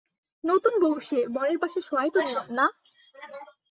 [0.43, 2.65] নতুন বৌ সে, বরের পাশে শোয়াই তো নিয়ম, না?